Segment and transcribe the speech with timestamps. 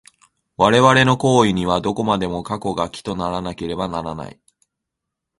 [0.57, 4.39] 我々の行為には、どこまでも過去が基とならなければならない。